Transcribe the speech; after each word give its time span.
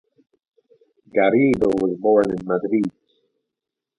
Garrido 1.15 1.67
was 1.79 1.95
born 1.99 2.31
in 2.31 2.39
Madrid. 2.43 2.91